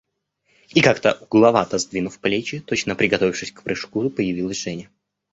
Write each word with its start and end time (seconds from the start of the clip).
И, 0.73 0.81
как-то 0.81 1.15
угловато 1.21 1.77
сдвинув 1.77 2.17
плечи, 2.17 2.59
точно 2.59 2.95
приготовившись 2.95 3.51
к 3.51 3.61
прыжку, 3.61 4.09
появилась 4.09 4.57
Женя. 4.57 4.89